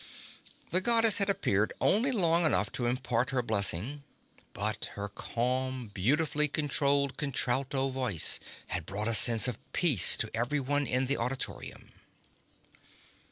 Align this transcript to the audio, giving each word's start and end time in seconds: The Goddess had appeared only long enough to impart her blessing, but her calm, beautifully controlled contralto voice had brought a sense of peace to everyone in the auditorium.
The 0.71 0.81
Goddess 0.81 1.19
had 1.19 1.29
appeared 1.29 1.73
only 1.79 2.11
long 2.11 2.43
enough 2.43 2.71
to 2.71 2.87
impart 2.87 3.29
her 3.29 3.43
blessing, 3.43 4.03
but 4.51 4.85
her 4.95 5.07
calm, 5.07 5.89
beautifully 5.89 6.47
controlled 6.47 7.17
contralto 7.17 7.87
voice 7.89 8.39
had 8.69 8.87
brought 8.87 9.07
a 9.07 9.13
sense 9.13 9.47
of 9.47 9.59
peace 9.73 10.17
to 10.17 10.31
everyone 10.33 10.87
in 10.87 11.05
the 11.05 11.17
auditorium. 11.17 11.91